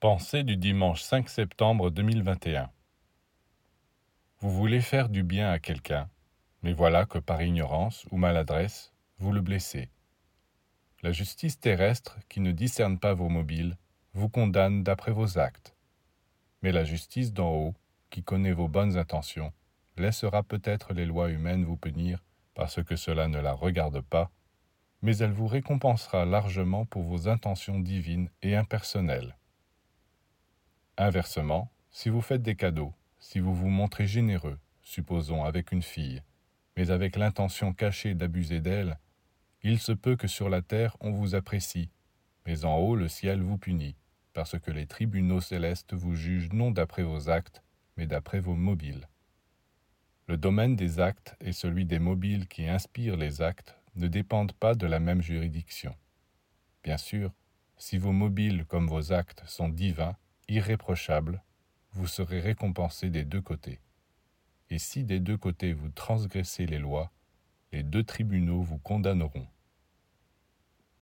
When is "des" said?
32.42-32.56, 50.76-51.00, 51.86-51.98, 63.08-63.24, 65.04-65.20